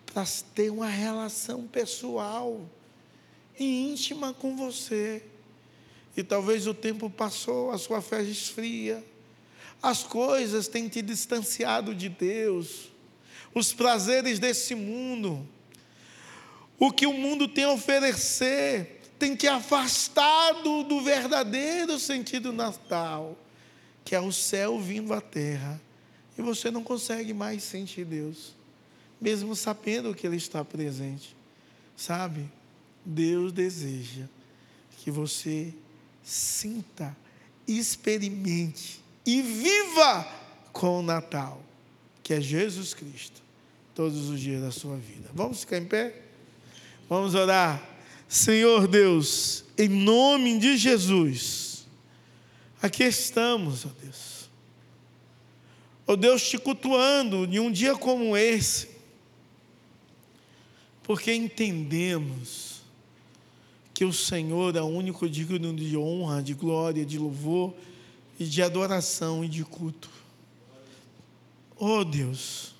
[0.06, 2.60] para ter uma relação pessoal
[3.58, 5.22] e íntima com você.
[6.16, 9.02] E talvez o tempo passou, a sua fé esfria,
[9.82, 12.92] as coisas têm te distanciado de Deus,
[13.52, 15.46] os prazeres desse mundo,
[16.78, 23.36] o que o mundo tem a oferecer, tem que afastar do, do verdadeiro sentido natal,
[24.04, 25.80] que é o céu vindo à terra.
[26.38, 28.54] E você não consegue mais sentir Deus,
[29.20, 31.36] mesmo sabendo que Ele está presente.
[31.96, 32.50] Sabe?
[33.04, 34.24] Deus deseja
[34.98, 35.74] que você
[36.22, 37.16] sinta,
[37.66, 40.26] experimente e viva
[40.72, 41.62] com o Natal,
[42.22, 43.42] que é Jesus Cristo,
[43.94, 45.30] todos os dias da sua vida.
[45.34, 46.22] Vamos ficar em pé?
[47.08, 47.90] Vamos orar.
[48.28, 51.86] Senhor Deus, em nome de Jesus,
[52.80, 54.50] aqui estamos, ó Deus.
[56.06, 58.88] Ó Deus, te cultuando em um dia como esse,
[61.02, 62.82] porque entendemos
[63.92, 67.74] que o Senhor é o único digno de honra, de glória, de louvor
[68.42, 70.10] e de adoração e de culto.
[71.76, 72.74] Oh Deus,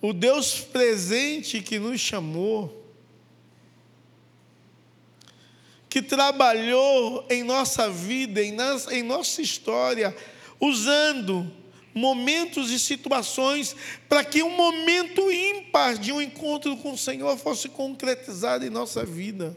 [0.00, 2.86] o Deus presente que nos chamou,
[5.88, 8.56] que trabalhou em nossa vida, em,
[8.90, 10.16] em nossa história,
[10.60, 11.50] usando
[11.94, 13.74] momentos e situações
[14.08, 19.04] para que um momento ímpar de um encontro com o Senhor fosse concretizado em nossa
[19.04, 19.56] vida.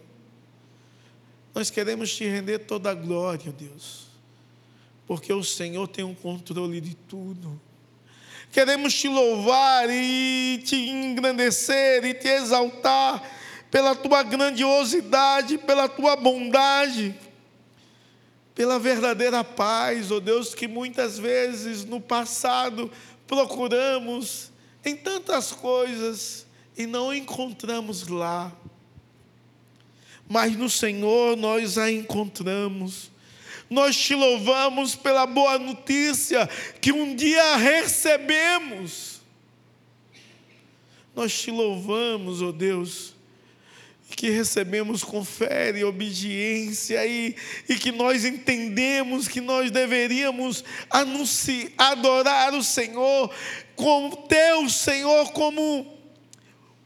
[1.54, 4.08] Nós queremos te render toda a glória, Deus,
[5.06, 7.60] porque o Senhor tem o controle de tudo.
[8.52, 13.22] Queremos te louvar e te engrandecer e te exaltar
[13.70, 17.16] pela tua grandiosidade, pela tua bondade,
[18.54, 22.92] pela verdadeira paz, ó oh Deus, que muitas vezes no passado
[23.26, 24.52] procuramos
[24.84, 26.46] em tantas coisas
[26.78, 28.52] e não encontramos lá.
[30.32, 33.12] Mas no Senhor nós a encontramos.
[33.70, 39.20] Nós te louvamos pela boa notícia que um dia recebemos.
[41.14, 43.14] Nós te louvamos, ó oh Deus,
[44.16, 47.36] que recebemos com fé e obediência e,
[47.68, 53.30] e que nós entendemos que nós deveríamos anunciar, adorar o Senhor
[53.76, 56.01] como teu Senhor, como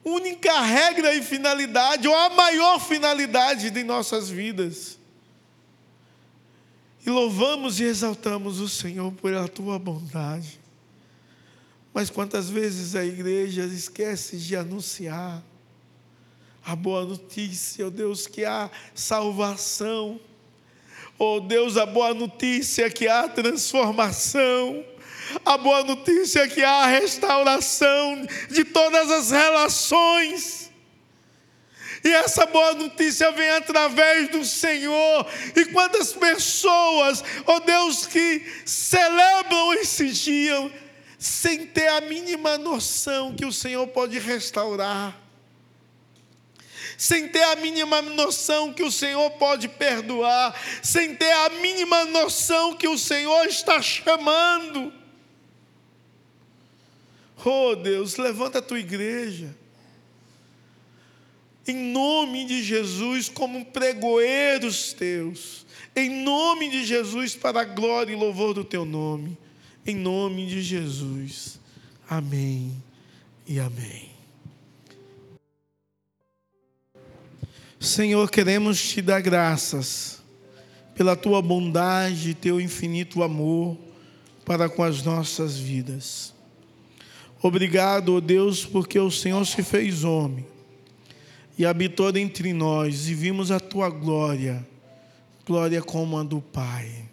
[0.05, 4.99] única regra e finalidade, ou a maior finalidade de nossas vidas.
[7.03, 10.59] E louvamos e exaltamos o Senhor por a tua bondade.
[11.91, 15.43] Mas quantas vezes a igreja esquece de anunciar
[16.63, 20.19] a boa notícia, ó oh Deus, que há salvação.
[21.17, 24.83] Oh Deus, a boa notícia que há transformação.
[25.43, 30.71] A boa notícia é que há restauração de todas as relações.
[32.03, 35.27] E essa boa notícia vem através do Senhor.
[35.55, 40.71] E quantas pessoas, oh Deus, que celebram esse dia
[41.17, 45.19] sem ter a mínima noção que o Senhor pode restaurar.
[46.95, 52.75] Sem ter a mínima noção que o Senhor pode perdoar, sem ter a mínima noção
[52.75, 54.93] que o Senhor está chamando.
[57.43, 59.55] Oh Deus, levanta a tua igreja
[61.67, 65.65] em nome de Jesus, como pregoeiros teus,
[65.95, 69.35] em nome de Jesus, para a glória e louvor do teu nome,
[69.85, 71.59] em nome de Jesus.
[72.07, 72.71] Amém
[73.47, 74.09] e amém.
[77.79, 80.21] Senhor, queremos te dar graças
[80.93, 83.77] pela tua bondade e teu infinito amor
[84.45, 86.34] para com as nossas vidas.
[87.41, 90.45] Obrigado, ó Deus, porque o Senhor se fez homem
[91.57, 94.67] e habitou entre nós, e vimos a tua glória,
[95.45, 97.05] glória como a do Pai.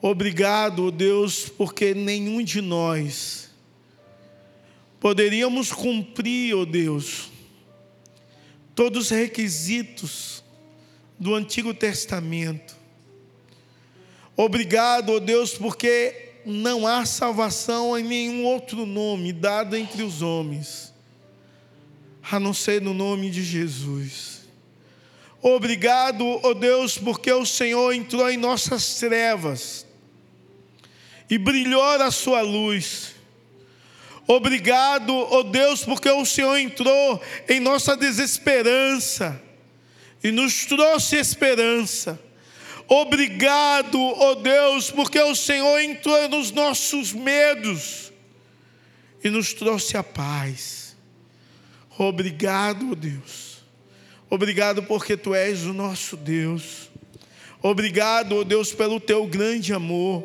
[0.00, 3.50] Obrigado, Deus, porque nenhum de nós
[4.98, 7.30] poderíamos cumprir, ó Deus,
[8.74, 10.42] todos os requisitos
[11.18, 12.76] do Antigo Testamento.
[14.36, 20.94] Obrigado, ó Deus, porque não há salvação em nenhum outro nome dado entre os homens
[22.30, 24.46] a não ser no nome de Jesus.
[25.40, 29.86] Obrigado, ó oh Deus, porque o Senhor entrou em nossas trevas
[31.30, 33.14] e brilhou a sua luz.
[34.26, 39.40] Obrigado, ó oh Deus, porque o Senhor entrou em nossa desesperança
[40.22, 42.20] e nos trouxe esperança.
[42.88, 48.12] Obrigado, ó oh Deus, porque o Senhor entrou nos nossos medos
[49.22, 50.96] e nos trouxe a paz.
[51.98, 53.56] Obrigado, Deus.
[54.30, 56.88] Obrigado porque tu és o nosso Deus.
[57.60, 60.24] Obrigado, oh Deus, pelo teu grande amor.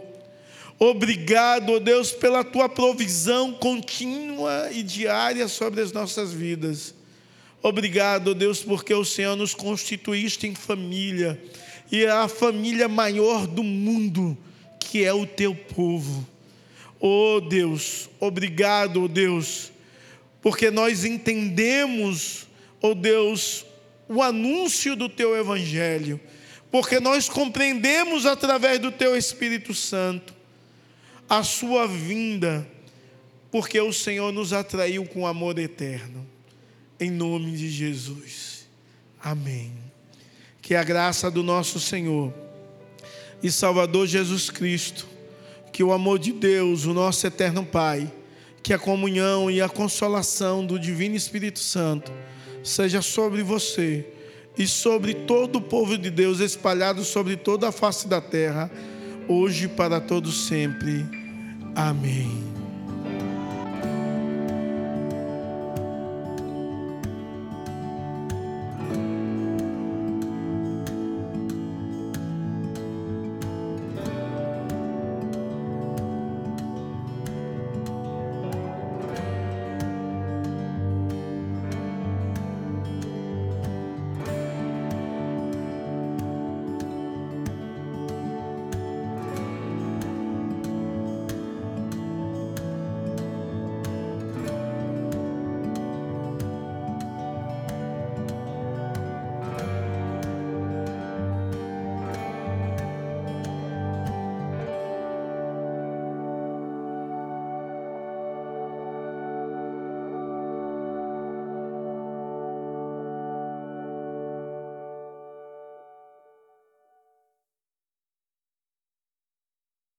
[0.77, 6.93] Obrigado, oh Deus, pela tua provisão contínua e diária sobre as nossas vidas.
[7.63, 11.41] Obrigado, oh Deus, porque o Senhor nos constituíste em família
[11.91, 14.37] e é a família maior do mundo,
[14.79, 16.27] que é o teu povo.
[16.99, 19.71] Oh Deus, obrigado, oh Deus
[20.41, 22.47] porque nós entendemos,
[22.81, 23.65] oh Deus,
[24.09, 26.19] o anúncio do teu evangelho,
[26.71, 30.33] porque nós compreendemos através do teu Espírito Santo
[31.29, 32.67] a sua vinda,
[33.51, 36.27] porque o Senhor nos atraiu com amor eterno.
[36.99, 38.67] Em nome de Jesus.
[39.21, 39.71] Amém.
[40.61, 42.33] Que a graça do nosso Senhor
[43.41, 45.07] e Salvador Jesus Cristo,
[45.71, 48.11] que o amor de Deus, o nosso eterno Pai,
[48.61, 52.11] que a comunhão e a consolação do Divino Espírito Santo
[52.63, 54.05] seja sobre você
[54.57, 58.69] e sobre todo o povo de Deus espalhado sobre toda a face da terra,
[59.27, 61.05] hoje e para todos sempre.
[61.75, 62.50] Amém.